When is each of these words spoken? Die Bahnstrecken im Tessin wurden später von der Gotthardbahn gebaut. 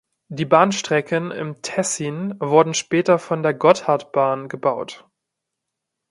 Die 0.29 0.45
Bahnstrecken 0.45 1.29
im 1.29 1.61
Tessin 1.61 2.33
wurden 2.39 2.73
später 2.73 3.19
von 3.19 3.43
der 3.43 3.53
Gotthardbahn 3.53 4.47
gebaut. 4.49 5.07